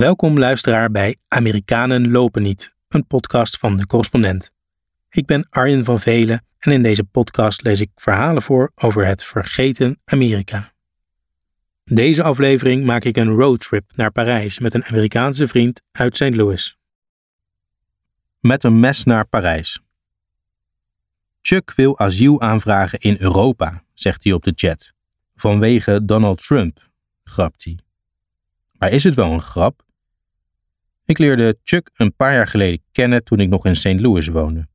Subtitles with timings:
[0.00, 4.52] Welkom luisteraar bij Amerikanen lopen niet, een podcast van de correspondent.
[5.10, 9.24] Ik ben Arjen van Velen en in deze podcast lees ik verhalen voor over het
[9.24, 10.72] vergeten Amerika.
[11.84, 16.34] Deze aflevering maak ik een roadtrip naar Parijs met een Amerikaanse vriend uit St.
[16.34, 16.78] Louis.
[18.38, 19.80] Met een mes naar Parijs.
[21.40, 24.92] Chuck wil asiel aanvragen in Europa, zegt hij op de chat.
[25.34, 26.90] Vanwege Donald Trump,
[27.24, 27.78] grapt hij.
[28.78, 29.88] Maar is het wel een grap?
[31.10, 34.00] Ik leerde Chuck een paar jaar geleden kennen toen ik nog in St.
[34.00, 34.68] Louis woonde.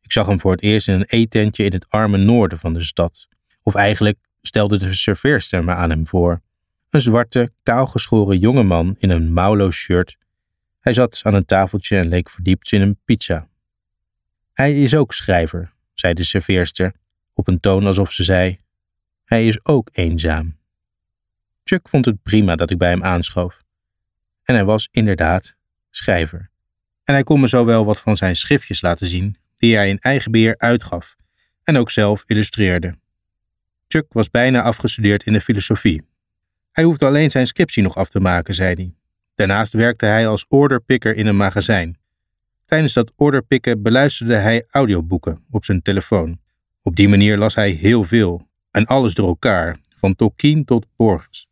[0.00, 2.84] Ik zag hem voor het eerst in een eetentje in het arme noorden van de
[2.84, 3.28] stad.
[3.62, 6.42] Of eigenlijk stelde de serveerster me aan hem voor.
[6.90, 10.16] Een zwarte, kaalgeschoren jonge man in een mouwloos shirt.
[10.80, 13.48] Hij zat aan een tafeltje en leek verdiept in een pizza.
[14.52, 16.92] Hij is ook schrijver, zei de serveerster,
[17.34, 18.58] op een toon alsof ze zei:
[19.24, 20.56] Hij is ook eenzaam.
[21.64, 23.64] Chuck vond het prima dat ik bij hem aanschoof.
[24.46, 25.55] En hij was inderdaad
[25.96, 26.50] schrijver.
[27.04, 29.98] En hij kon me zo wel wat van zijn schriftjes laten zien, die hij in
[29.98, 31.16] eigen beheer uitgaf
[31.62, 32.94] en ook zelf illustreerde.
[33.88, 36.02] Chuck was bijna afgestudeerd in de filosofie.
[36.72, 38.94] Hij hoefde alleen zijn scriptie nog af te maken, zei hij.
[39.34, 41.98] Daarnaast werkte hij als orderpicker in een magazijn.
[42.64, 46.40] Tijdens dat orderpikken beluisterde hij audioboeken op zijn telefoon.
[46.82, 51.48] Op die manier las hij heel veel en alles door elkaar, van Tolkien tot Borges.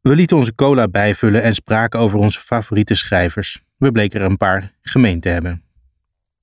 [0.00, 3.60] We lieten onze cola bijvullen en spraken over onze favoriete schrijvers.
[3.76, 5.62] We bleken er een paar gemeen te hebben.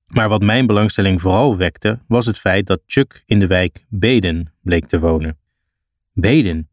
[0.06, 4.52] Maar wat mijn belangstelling vooral wekte, was het feit dat Chuck in de wijk Beden
[4.62, 5.38] bleek te wonen.
[6.12, 6.68] Beden,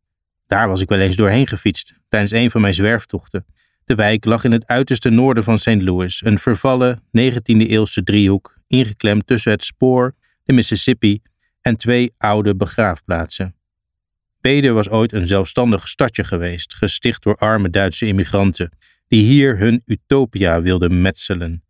[0.47, 3.45] daar was ik wel eens doorheen gefietst tijdens een van mijn zwerftochten.
[3.85, 5.81] De wijk lag in het uiterste noorden van St.
[5.81, 11.21] Louis, een vervallen 19e-eeuwse driehoek, ingeklemd tussen het spoor, de Mississippi
[11.61, 13.55] en twee oude begraafplaatsen.
[14.45, 18.71] Beden was ooit een zelfstandig stadje geweest, gesticht door arme Duitse immigranten,
[19.07, 21.63] die hier hun utopia wilden metselen.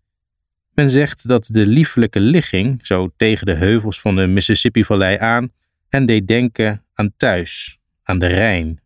[0.73, 5.51] Men zegt dat de lieflijke ligging, zo tegen de heuvels van de Mississippi-vallei aan,
[5.87, 8.81] hen deed denken aan thuis, aan de Rijn.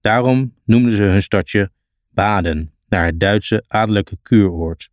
[0.00, 1.70] Daarom noemden ze hun stadje
[2.10, 4.90] Baden, naar het Duitse adellijke kuuroord.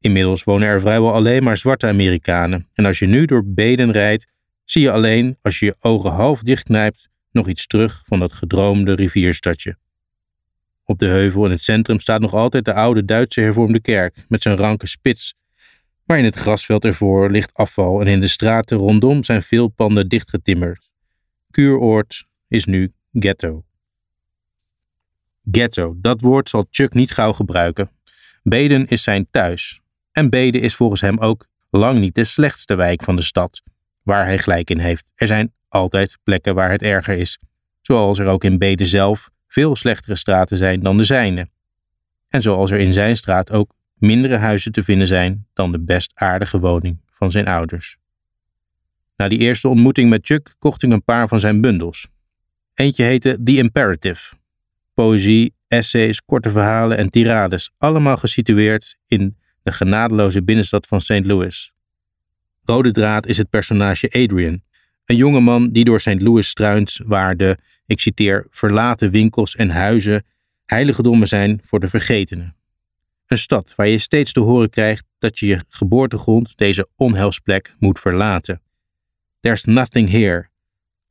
[0.00, 4.26] Inmiddels wonen er vrijwel alleen maar zwarte Amerikanen, en als je nu door Beden rijdt,
[4.70, 8.94] zie je alleen, als je je ogen half dichtknijpt, nog iets terug van dat gedroomde
[8.94, 9.76] rivierstadje.
[10.84, 14.42] Op de heuvel in het centrum staat nog altijd de oude Duitse hervormde kerk met
[14.42, 15.34] zijn ranke spits.
[16.04, 20.08] Maar in het grasveld ervoor ligt afval en in de straten rondom zijn veel panden
[20.08, 20.90] dichtgetimmerd.
[21.50, 23.64] Kuuroord is nu ghetto.
[25.50, 27.90] Ghetto, dat woord zal Chuck niet gauw gebruiken.
[28.42, 29.80] Beden is zijn thuis.
[30.12, 33.62] En Beden is volgens hem ook lang niet de slechtste wijk van de stad,
[34.08, 35.10] waar hij gelijk in heeft.
[35.14, 37.38] Er zijn altijd plekken waar het erger is,
[37.80, 41.48] zoals er ook in Beden zelf veel slechtere straten zijn dan de zijne.
[42.28, 46.10] En zoals er in zijn straat ook mindere huizen te vinden zijn dan de best
[46.14, 47.96] aardige woning van zijn ouders.
[49.16, 52.08] Na die eerste ontmoeting met Chuck kocht ik een paar van zijn bundels.
[52.74, 54.34] Eentje heette The Imperative.
[54.94, 61.24] Poëzie, essays, korte verhalen en tirades, allemaal gesitueerd in de genadeloze binnenstad van St.
[61.24, 61.72] Louis.
[62.68, 64.62] Rode draad is het personage Adrian,
[65.04, 66.20] een jonge man die door St.
[66.20, 70.24] Louis struint, waar de, ik citeer, verlaten winkels en huizen
[70.64, 72.56] heiligedommen zijn voor de vergetenen.
[73.26, 77.98] Een stad waar je steeds te horen krijgt dat je je geboortegrond, deze onheilsplek, moet
[77.98, 78.62] verlaten.
[79.40, 80.48] There's nothing here.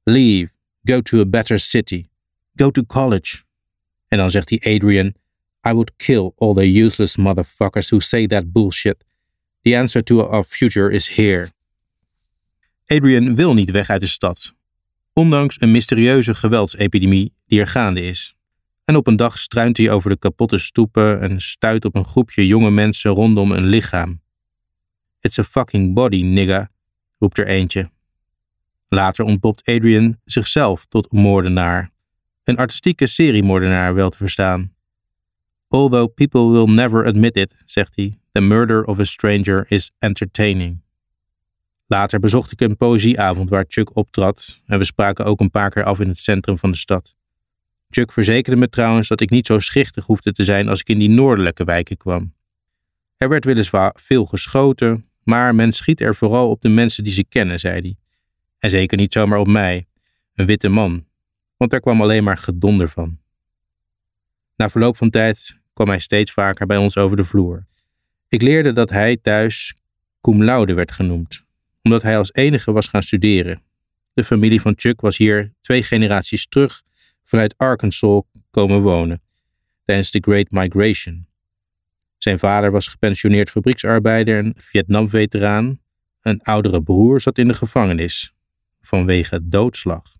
[0.03, 0.51] Leave.
[0.84, 2.06] Go to a better city.
[2.56, 3.44] Go to college.
[4.07, 5.07] En dan zegt hij Adrian,
[5.68, 9.06] I would kill all the useless motherfuckers who say that bullshit.
[9.67, 11.51] The answer to our future is here.
[12.85, 14.53] Adrian wil niet weg uit de stad,
[15.13, 18.35] ondanks een mysterieuze geweldsepidemie die er gaande is.
[18.83, 22.47] En op een dag struint hij over de kapotte stoepen en stuit op een groepje
[22.47, 24.22] jonge mensen rondom een lichaam.
[25.19, 26.69] It's a fucking body, nigga,
[27.19, 27.89] roept er eentje.
[28.89, 31.91] Later ontpopt Adrian zichzelf tot moordenaar,
[32.44, 34.73] een artistieke seriemoordenaar wel te verstaan.
[35.68, 40.81] Although people will never admit it, zegt hij, the murder of a stranger is entertaining.
[41.88, 45.84] Later bezocht ik een poëzieavond waar Chuck optrad en we spraken ook een paar keer
[45.84, 47.16] af in het centrum van de stad.
[47.89, 51.00] Chuck verzekerde me trouwens dat ik niet zo schichtig hoefde te zijn als ik in
[51.00, 52.34] die noordelijke wijken kwam.
[53.18, 57.24] Er werd weliswaar veel geschoten, maar men schiet er vooral op de mensen die ze
[57.24, 57.95] kennen, zei hij.
[58.60, 59.88] En zeker niet zomaar op mij,
[60.34, 61.06] een witte man,
[61.57, 63.19] want daar kwam alleen maar gedonder van.
[64.56, 67.66] Na verloop van tijd kwam hij steeds vaker bij ons over de vloer.
[68.29, 69.75] Ik leerde dat hij thuis
[70.21, 71.45] cum laude werd genoemd,
[71.83, 73.62] omdat hij als enige was gaan studeren.
[74.13, 76.81] De familie van Chuck was hier twee generaties terug
[77.24, 79.21] vanuit Arkansas komen wonen.
[79.83, 81.27] tijdens de Great Migration.
[82.18, 85.79] Zijn vader was gepensioneerd fabrieksarbeider en Vietnam-veteraan.
[86.21, 88.33] Een oudere broer zat in de gevangenis
[88.81, 90.15] vanwege doodslag.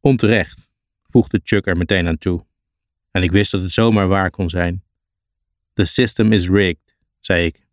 [0.00, 0.70] Onterecht,
[1.02, 2.46] voegde Chuck er meteen aan toe.
[3.10, 4.82] En ik wist dat het zomaar waar kon zijn.
[5.72, 7.66] The system is rigged, zei ik.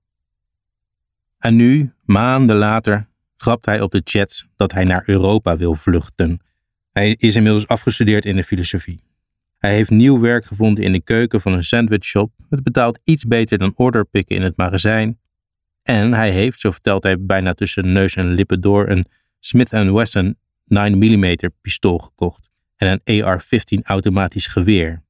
[1.38, 6.40] En nu, maanden later, grapt hij op de chat dat hij naar Europa wil vluchten.
[6.92, 9.04] Hij is inmiddels afgestudeerd in de filosofie.
[9.58, 12.32] Hij heeft nieuw werk gevonden in de keuken van een sandwichshop.
[12.50, 15.20] Het betaalt iets beter dan orderpikken in het magazijn.
[15.84, 19.06] En hij heeft, zo vertelt hij bijna tussen neus en lippen door, een
[19.40, 20.38] Smith Wesson
[20.74, 25.04] 9mm pistool gekocht en een AR-15 automatisch geweer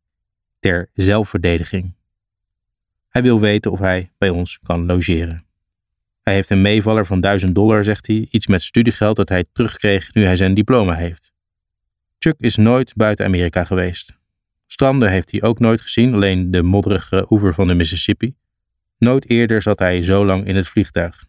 [0.60, 1.98] ter zelfverdediging.
[3.10, 5.46] Hij wil weten of hij bij ons kan logeren.
[6.22, 10.14] Hij heeft een meevaller van 1000 dollar, zegt hij, iets met studiegeld dat hij terugkreeg
[10.14, 11.32] nu hij zijn diploma heeft.
[12.20, 14.18] Chuck is nooit buiten Amerika geweest.
[14.68, 18.36] Stranden heeft hij ook nooit gezien, alleen de modderige oever van de Mississippi.
[18.98, 21.26] Nooit eerder zat hij zo lang in het vliegtuig.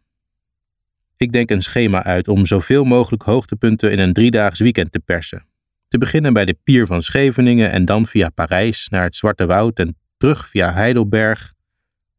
[1.17, 5.47] Ik denk een schema uit om zoveel mogelijk hoogtepunten in een driedaags weekend te persen.
[5.89, 9.79] Te beginnen bij de pier van Scheveningen en dan via Parijs naar het Zwarte Woud
[9.79, 11.53] en terug via Heidelberg.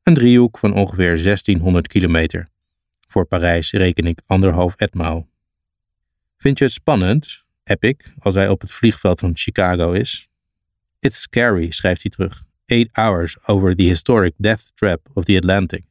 [0.04, 2.50] Een driehoek van ongeveer 1600 kilometer.
[3.08, 5.28] Voor Parijs reken ik anderhalf etmaal.
[6.38, 10.30] Vind je het spannend, epic, als hij op het vliegveld van Chicago is?
[11.00, 12.44] It's scary, schrijft hij terug.
[12.66, 15.84] Eight hours over the historic death trap of the Atlantic.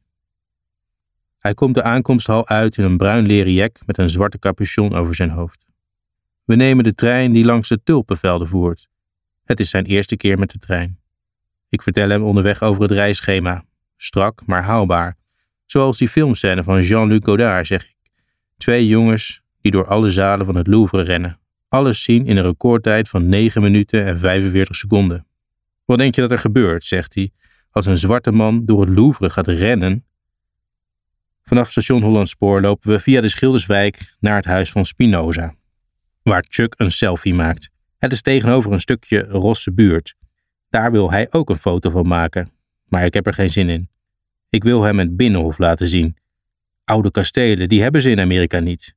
[1.39, 5.15] Hij komt de aankomsthal uit in een bruin leren jek met een zwarte capuchon over
[5.15, 5.65] zijn hoofd.
[6.43, 8.87] We nemen de trein die langs de tulpenvelden voert.
[9.43, 10.99] Het is zijn eerste keer met de trein.
[11.69, 13.65] Ik vertel hem onderweg over het reisschema.
[14.03, 15.17] Strak, maar haalbaar.
[15.65, 17.95] Zoals die filmscène van Jean-Luc Godard, zeg ik.
[18.57, 21.39] Twee jongens die door alle zalen van het Louvre rennen.
[21.67, 25.27] Alles zien in een recordtijd van 9 minuten en 45 seconden.
[25.85, 27.31] Wat denk je dat er gebeurt, zegt hij,
[27.71, 30.05] als een zwarte man door het Louvre gaat rennen
[31.43, 35.55] Vanaf station Hollandspoor lopen we via de Schilderswijk naar het huis van Spinoza,
[36.23, 37.69] waar Chuck een selfie maakt.
[37.97, 40.15] Het is tegenover een stukje rosse buurt.
[40.69, 42.51] Daar wil hij ook een foto van maken,
[42.91, 43.89] maar ik heb er geen zin in.
[44.49, 46.17] Ik wil hem het binnenhof laten zien.
[46.83, 48.95] Oude kastelen, die hebben ze in Amerika niet.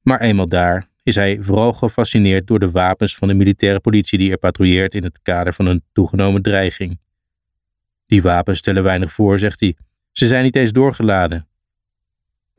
[0.00, 4.30] Maar eenmaal daar is hij vooral gefascineerd door de wapens van de militaire politie die
[4.30, 6.98] er patrouilleert in het kader van een toegenomen dreiging.
[8.04, 9.76] Die wapens stellen weinig voor, zegt hij.
[10.12, 11.48] Ze zijn niet eens doorgeladen.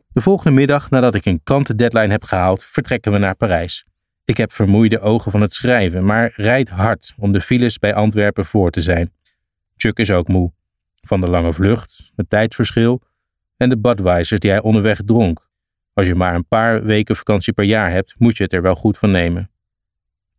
[0.07, 3.85] De volgende middag, nadat ik een krantendeadline heb gehaald, vertrekken we naar Parijs.
[4.25, 8.45] Ik heb vermoeide ogen van het schrijven, maar rijd hard om de files bij Antwerpen
[8.45, 9.13] voor te zijn.
[9.75, 10.56] Chuck is ook moe.
[11.07, 13.01] Van de lange vlucht, het tijdverschil
[13.57, 15.49] en de Budweisers die hij onderweg dronk.
[15.93, 18.75] Als je maar een paar weken vakantie per jaar hebt, moet je het er wel
[18.75, 19.51] goed van nemen.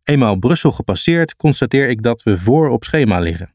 [0.03, 3.53] Eenmaal Brussel gepasseerd, constateer ik dat we voor op schema liggen.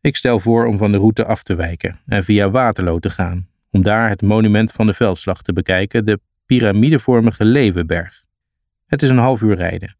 [0.00, 3.48] Ik stel voor om van de route af te wijken en via Waterloo te gaan,
[3.70, 8.24] om daar het monument van de veldslag te bekijken, de piramidevormige Leeuwenberg.
[8.86, 9.88] Het is een half uur rijden.
[9.88, 9.96] En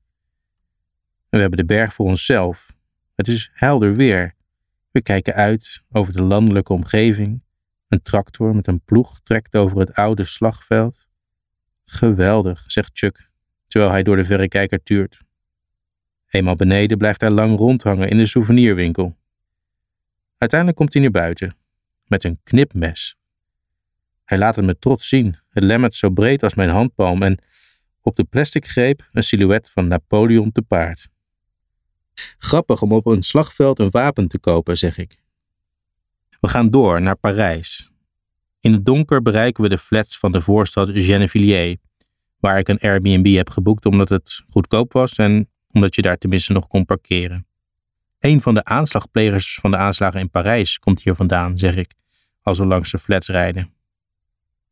[1.29, 2.77] we hebben de berg voor onszelf.
[3.15, 4.35] Het is helder weer.
[4.93, 7.43] We kijken uit over de landelijke omgeving.
[7.89, 11.07] Een tractor met een ploeg trekt over het oude slagveld.
[11.85, 13.31] Geweldig, zegt Chuck,
[13.67, 15.21] terwijl hij door de verrekijker tuurt.
[16.29, 19.17] Eenmaal beneden blijft hij lang rondhangen in de souvenirwinkel.
[20.37, 21.57] Uiteindelijk komt hij naar buiten,
[22.05, 23.17] met een knipmes
[24.33, 27.39] hij laat het me trots zien, het lemmet zo breed als mijn handpalm en
[28.01, 31.09] op de plastic greep een silhouet van Napoleon te paard.
[32.39, 35.21] Grappig om op een slagveld een wapen te kopen, zeg ik.
[36.41, 37.91] We gaan door naar Parijs.
[38.61, 41.77] In het donker bereiken we de flats van de voorstad Gennevilliers,
[42.39, 46.53] waar ik een Airbnb heb geboekt omdat het goedkoop was en omdat je daar tenminste
[46.53, 47.47] nog kon parkeren.
[48.19, 51.95] Een van de aanslagplegers van de aanslagen in Parijs komt hier vandaan, zeg ik,
[52.43, 53.73] als we langs de flats rijden.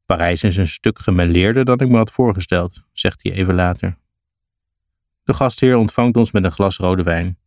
[0.07, 3.99] Parijs is een stuk gemêleerder dan ik me had voorgesteld, zegt hij even later.
[5.31, 7.39] De gastheer ontvangt ons met een glas rode wijn.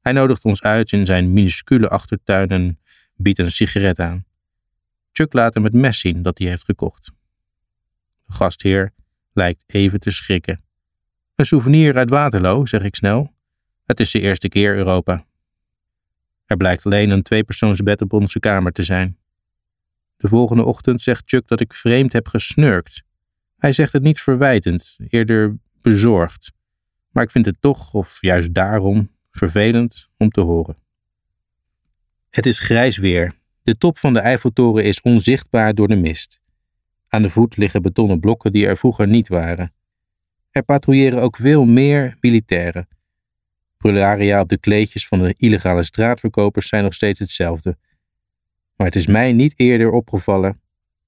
[0.00, 2.78] Hij nodigt ons uit in zijn minuscule achtertuin en
[3.16, 4.24] biedt een sigaret aan.
[5.12, 7.12] Chuck laat hem het mes zien dat hij heeft gekocht.
[8.26, 8.92] De gastheer
[9.32, 10.64] lijkt even te schrikken.
[11.34, 13.32] Een souvenir uit Waterloo, zeg ik snel.
[13.84, 15.24] Het is de eerste keer Europa.
[16.46, 19.18] Er blijkt alleen een tweepersoonsbed op onze kamer te zijn.
[20.16, 23.02] De volgende ochtend zegt Chuck dat ik vreemd heb gesnurkt.
[23.58, 26.58] Hij zegt het niet verwijtend, eerder bezorgd.
[27.10, 30.76] Maar ik vind het toch, of juist daarom, vervelend om te horen.
[32.30, 33.38] Het is grijs weer.
[33.62, 36.40] De top van de Eiffeltoren is onzichtbaar door de mist.
[37.08, 39.72] Aan de voet liggen betonnen blokken die er vroeger niet waren.
[40.50, 42.88] Er patrouilleren ook veel meer militairen.
[43.76, 47.76] prularia op de kleedjes van de illegale straatverkopers zijn nog steeds hetzelfde.
[48.76, 50.60] Maar het is mij niet eerder opgevallen,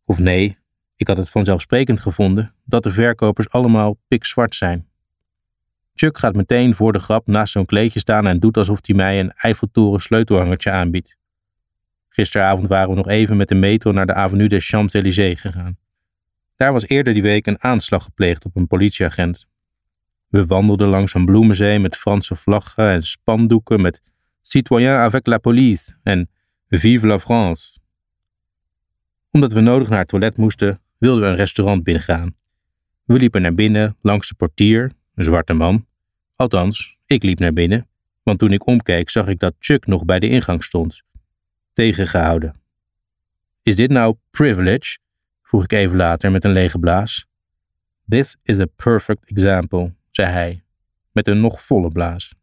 [0.04, 0.58] of nee,
[0.96, 4.91] ik had het vanzelfsprekend gevonden, dat de verkopers allemaal pikzwart zijn.
[6.02, 9.20] Chuck gaat meteen voor de grap naast zo'n kleedje staan en doet alsof hij mij
[9.20, 11.16] een Eiffeltoren sleutelhangertje aanbiedt.
[12.08, 15.76] Gisteravond waren we nog even met de metro naar de Avenue des Champs-Élysées gegaan.
[16.56, 19.46] Daar was eerder die week een aanslag gepleegd op een politieagent.
[20.28, 24.02] We wandelden langs een bloemenzee met Franse vlaggen en spandoeken met
[24.40, 26.30] Citoyen avec la police en
[26.68, 27.78] Vive la France.
[29.30, 32.34] Omdat we nodig naar het toilet moesten, wilden we een restaurant binnengaan.
[33.04, 35.90] We liepen naar binnen langs de portier, een zwarte man.
[36.36, 37.88] Althans, ik liep naar binnen,
[38.22, 41.02] want toen ik omkeek zag ik dat Chuck nog bij de ingang stond,
[41.72, 42.60] tegengehouden.
[43.62, 44.98] Is dit nou privilege?
[45.42, 47.26] vroeg ik even later met een lege blaas.
[48.08, 50.64] This is a perfect example, zei hij,
[51.12, 52.34] met een nog volle blaas.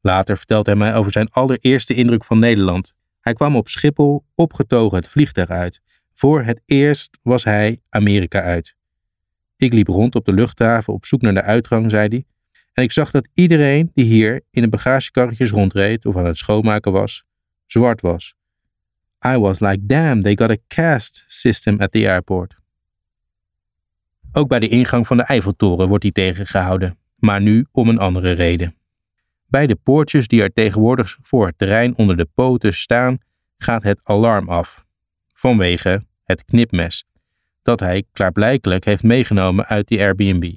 [0.00, 2.94] Later vertelt hij mij over zijn allereerste indruk van Nederland.
[3.20, 5.80] Hij kwam op Schiphol opgetogen het vliegtuig uit.
[6.12, 8.76] Voor het eerst was hij Amerika uit.
[9.60, 12.24] Ik liep rond op de luchthaven op zoek naar de uitgang, zei hij.
[12.72, 16.92] En ik zag dat iedereen die hier in de bagagekarretjes rondreed of aan het schoonmaken
[16.92, 17.24] was,
[17.66, 18.34] zwart was.
[19.26, 22.56] I was like, damn, they got a caste system at the airport.
[24.32, 28.30] Ook bij de ingang van de Eiffeltoren wordt hij tegengehouden, maar nu om een andere
[28.30, 28.76] reden.
[29.46, 33.18] Bij de poortjes die er tegenwoordig voor het terrein onder de poten staan,
[33.56, 34.84] gaat het alarm af.
[35.32, 37.04] Vanwege het knipmes,
[37.70, 40.54] dat hij klaarblijkelijk heeft meegenomen uit die Airbnb.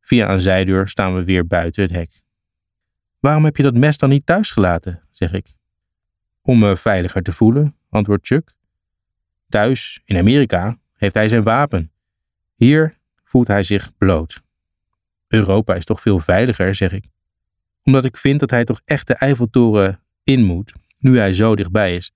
[0.00, 2.20] Via een zijdeur staan we weer buiten het hek.
[3.20, 5.02] Waarom heb je dat mes dan niet thuis gelaten?
[5.10, 5.46] zeg ik.
[6.42, 8.52] Om me veiliger te voelen, antwoordt Chuck.
[9.48, 11.92] Thuis, in Amerika, heeft hij zijn wapen.
[12.54, 14.42] Hier voelt hij zich bloot.
[15.28, 17.04] Europa is toch veel veiliger, zeg ik.
[17.82, 21.96] Omdat ik vind dat hij toch echt de Eiffeltoren in moet, nu hij zo dichtbij
[21.96, 22.12] is.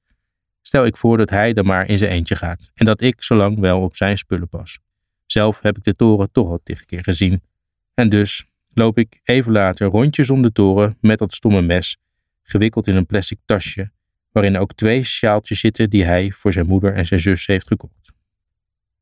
[0.74, 3.58] Stel ik voor dat hij dan maar in zijn eentje gaat en dat ik zolang
[3.58, 4.78] wel op zijn spullen pas.
[5.26, 7.42] Zelf heb ik de toren toch al tig keer gezien.
[7.94, 11.96] En dus loop ik even later rondjes om de toren met dat stomme mes,
[12.42, 13.90] gewikkeld in een plastic tasje,
[14.32, 18.12] waarin ook twee sjaaltjes zitten die hij voor zijn moeder en zijn zus heeft gekocht.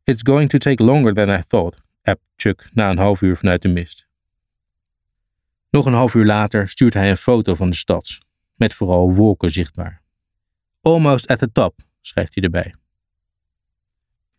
[0.05, 3.63] It's going to take longer than I thought, appt Chuck na een half uur vanuit
[3.63, 4.09] de mist.
[5.71, 8.19] Nog een half uur later stuurt hij een foto van de stad,
[8.55, 10.02] met vooral wolken zichtbaar.
[10.85, 12.75] Almost at the top, schrijft hij erbij.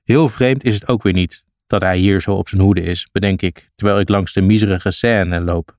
[0.04, 3.08] Heel vreemd is het ook weer niet dat hij hier zo op zijn hoede is,
[3.12, 5.78] bedenk ik, terwijl ik langs de miserige Seine loop.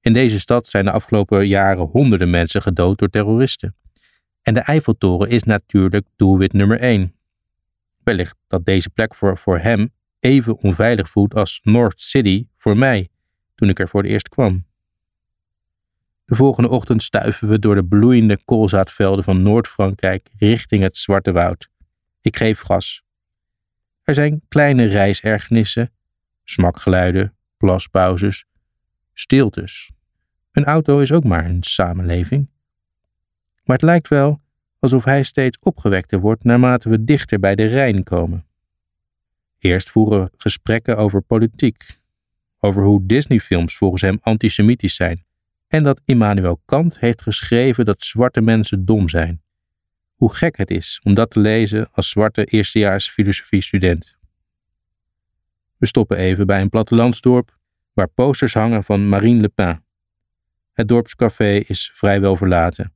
[0.00, 3.76] In deze stad zijn de afgelopen jaren honderden mensen gedood door terroristen.
[4.42, 7.14] En de Eiffeltoren is natuurlijk doelwit nummer één.
[8.02, 13.08] Wellicht dat deze plek voor, voor hem even onveilig voelt als North City voor mij,
[13.54, 14.67] toen ik er voor het eerst kwam.
[16.28, 21.68] De volgende ochtend stuiven we door de bloeiende koolzaadvelden van Noord-Frankrijk richting het Zwarte Woud.
[22.20, 23.02] Ik geef gas.
[24.02, 25.90] Er zijn kleine reisergernissen,
[26.44, 28.44] smakgeluiden, plaspauzes,
[29.12, 29.90] stiltes.
[30.52, 32.48] Een auto is ook maar een samenleving.
[33.64, 34.40] Maar het lijkt wel
[34.78, 38.46] alsof hij steeds opgewekter wordt naarmate we dichter bij de Rijn komen.
[39.58, 42.00] Eerst voeren we gesprekken over politiek,
[42.58, 45.26] over hoe Disney-films volgens hem antisemitisch zijn
[45.68, 49.42] en dat Immanuel Kant heeft geschreven dat zwarte mensen dom zijn.
[50.14, 54.16] Hoe gek het is om dat te lezen als zwarte eerstejaars filosofie-student.
[55.76, 57.58] We stoppen even bij een plattelandsdorp
[57.92, 59.84] waar posters hangen van Marine Le Pen.
[60.72, 62.94] Het dorpscafé is vrijwel verlaten.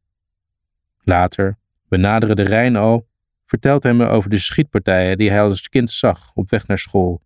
[0.98, 3.08] Later, we naderen de Rijn al,
[3.44, 7.22] vertelt hij me over de schietpartijen die hij als kind zag op weg naar school.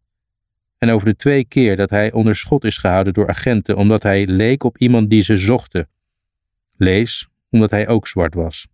[0.79, 4.27] En over de twee keer dat hij onder schot is gehouden door agenten omdat hij
[4.27, 5.89] leek op iemand die ze zochten.
[6.77, 8.67] Lees, omdat hij ook zwart was.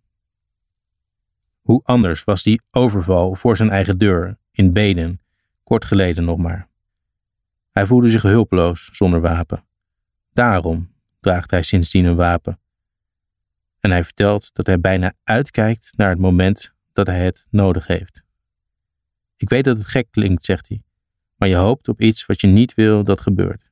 [1.61, 5.21] Hoe anders was die overval voor zijn eigen deur, in Beden,
[5.63, 6.67] kort geleden nog maar.
[7.71, 9.65] Hij voelde zich hulpeloos zonder wapen.
[10.33, 12.59] Daarom draagt hij sindsdien een wapen.
[13.79, 18.23] En hij vertelt dat hij bijna uitkijkt naar het moment dat hij het nodig heeft.
[19.37, 20.83] Ik weet dat het gek klinkt, zegt hij,
[21.43, 23.71] maar je hoopt op iets wat je niet wil dat gebeurt.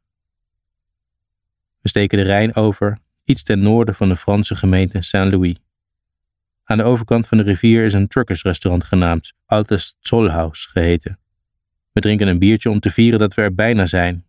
[1.80, 5.56] We steken de Rijn over, iets ten noorden van de Franse gemeente Saint-Louis.
[6.64, 11.20] Aan de overkant van de rivier is een truckersrestaurant genaamd Altes Zollhaus geheten.
[11.92, 14.26] We drinken een biertje om te vieren dat we er bijna zijn.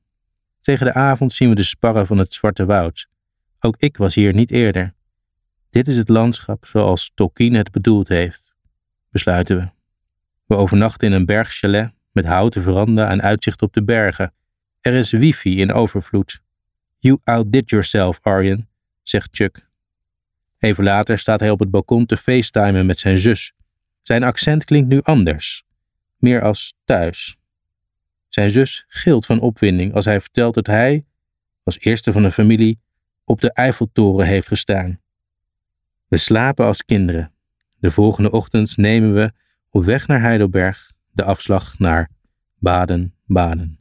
[0.61, 3.09] Tegen de avond zien we de sparren van het Zwarte Woud.
[3.61, 4.95] Ook ik was hier niet eerder.
[5.71, 8.55] Dit is het landschap zoals Tolkien het bedoeld heeft,
[9.11, 9.69] besluiten we.
[10.47, 14.35] We overnachten in een bergchalet met houten veranda en uitzicht op de bergen.
[14.81, 16.43] Er is wifi in overvloed.
[16.99, 18.69] You outdid yourself, Arjen,
[19.03, 19.69] zegt Chuck.
[20.59, 23.53] Even later staat hij op het balkon te facetimen met zijn zus.
[24.03, 25.65] Zijn accent klinkt nu anders,
[26.17, 27.37] meer als thuis.
[28.29, 31.05] Zijn zus gilt van opwinding als hij vertelt dat hij,
[31.63, 32.81] als eerste van de familie,
[33.25, 35.01] op de Eiffeltoren heeft gestaan.
[36.09, 37.33] We slapen als kinderen.
[37.79, 39.33] De volgende ochtend nemen we
[39.71, 42.11] op weg naar Heidelberg de afslag naar
[42.59, 43.81] Baden-Baden.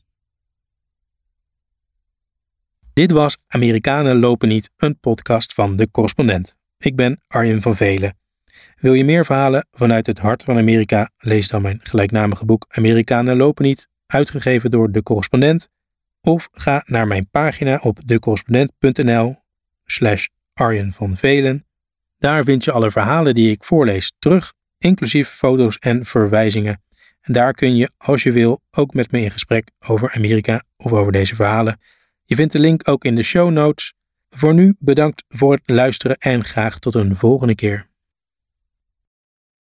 [2.94, 6.56] Dit was Amerikanen lopen niet, een podcast van de correspondent.
[6.78, 8.18] Ik ben Arjen van Velen.
[8.78, 11.12] Wil je meer verhalen vanuit het hart van Amerika?
[11.18, 15.70] Lees dan mijn gelijknamige boek Amerikanen lopen niet, uitgegeven door de correspondent.
[16.22, 19.36] Of ga naar mijn pagina op decorrespondent.nl
[19.86, 21.66] slash Arjen van Velen.
[22.18, 26.82] Daar vind je alle verhalen die ik voorlees terug, inclusief foto's en verwijzingen.
[27.22, 30.92] En daar kun je, als je wil, ook met me in gesprek over Amerika of
[30.92, 31.80] over deze verhalen.
[32.24, 33.94] Je vindt de link ook in de show notes.
[34.30, 37.91] Voor nu bedankt voor het luisteren en graag tot een volgende keer.